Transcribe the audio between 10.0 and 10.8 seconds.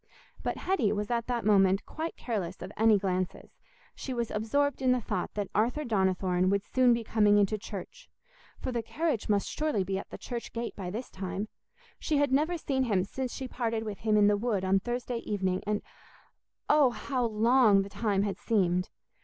the church gate